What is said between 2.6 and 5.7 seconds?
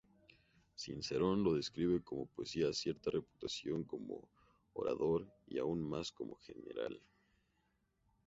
cierta reputación como orador, y